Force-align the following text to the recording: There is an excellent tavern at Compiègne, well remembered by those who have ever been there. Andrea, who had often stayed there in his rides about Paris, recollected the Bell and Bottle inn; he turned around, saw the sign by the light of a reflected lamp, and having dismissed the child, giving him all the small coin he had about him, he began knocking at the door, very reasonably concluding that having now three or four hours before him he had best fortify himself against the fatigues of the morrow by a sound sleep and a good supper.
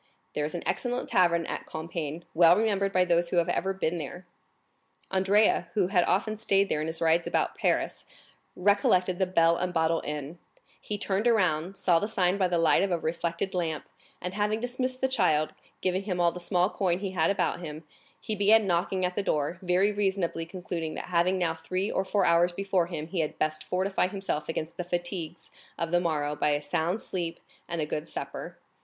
There 0.33 0.45
is 0.45 0.55
an 0.55 0.63
excellent 0.65 1.09
tavern 1.09 1.45
at 1.45 1.67
Compiègne, 1.67 2.23
well 2.33 2.55
remembered 2.57 2.91
by 2.91 3.05
those 3.05 3.29
who 3.29 3.37
have 3.37 3.49
ever 3.49 3.71
been 3.71 3.99
there. 3.99 4.25
Andrea, 5.11 5.69
who 5.75 5.89
had 5.89 6.03
often 6.05 6.39
stayed 6.39 6.69
there 6.69 6.81
in 6.81 6.87
his 6.87 7.01
rides 7.01 7.27
about 7.27 7.53
Paris, 7.53 8.03
recollected 8.55 9.19
the 9.19 9.27
Bell 9.27 9.57
and 9.57 9.71
Bottle 9.71 10.01
inn; 10.03 10.39
he 10.79 10.97
turned 10.97 11.27
around, 11.27 11.77
saw 11.77 11.99
the 11.99 12.07
sign 12.07 12.39
by 12.39 12.47
the 12.47 12.57
light 12.57 12.81
of 12.81 12.89
a 12.89 12.97
reflected 12.97 13.53
lamp, 13.53 13.85
and 14.19 14.33
having 14.33 14.59
dismissed 14.59 15.01
the 15.01 15.07
child, 15.07 15.53
giving 15.81 16.01
him 16.01 16.19
all 16.19 16.31
the 16.31 16.39
small 16.39 16.67
coin 16.71 16.97
he 16.97 17.11
had 17.11 17.29
about 17.29 17.59
him, 17.59 17.83
he 18.19 18.33
began 18.35 18.65
knocking 18.65 19.05
at 19.05 19.15
the 19.15 19.21
door, 19.21 19.59
very 19.61 19.91
reasonably 19.91 20.47
concluding 20.47 20.95
that 20.95 21.09
having 21.13 21.37
now 21.37 21.53
three 21.53 21.91
or 21.91 22.03
four 22.03 22.25
hours 22.25 22.51
before 22.51 22.87
him 22.87 23.05
he 23.05 23.19
had 23.19 23.37
best 23.37 23.63
fortify 23.63 24.07
himself 24.07 24.49
against 24.49 24.77
the 24.77 24.83
fatigues 24.83 25.51
of 25.77 25.91
the 25.91 25.99
morrow 26.01 26.35
by 26.35 26.49
a 26.49 26.59
sound 26.59 26.99
sleep 26.99 27.39
and 27.69 27.81
a 27.81 27.85
good 27.85 28.09
supper. 28.09 28.57